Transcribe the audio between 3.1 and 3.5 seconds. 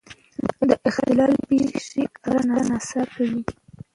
وي.